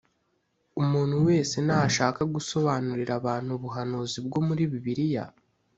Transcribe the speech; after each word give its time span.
umuntu 0.81 1.15
wese 1.27 1.55
nashaka 1.67 2.21
gusobanurira 2.35 3.11
abantu 3.19 3.49
ubuhanuzi 3.57 4.17
bwo 4.25 4.39
muri 4.47 4.63
Bibiliya 4.71 5.25